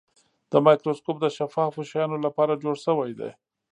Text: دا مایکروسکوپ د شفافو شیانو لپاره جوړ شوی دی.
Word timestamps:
دا 0.51 0.57
مایکروسکوپ 0.65 1.17
د 1.21 1.25
شفافو 1.37 1.81
شیانو 1.89 2.17
لپاره 2.25 2.59
جوړ 2.63 2.75
شوی 2.85 3.11
دی. 3.19 3.31